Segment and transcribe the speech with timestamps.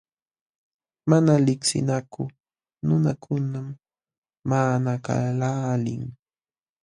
[1.09, 2.29] Mana liqsinakuq
[2.85, 3.67] nunakunam
[4.49, 6.03] maqanakaqlaalin.